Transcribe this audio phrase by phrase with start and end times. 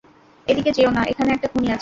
[0.47, 1.79] এদিকে যেও না, এখানে একটা খুনি আছে।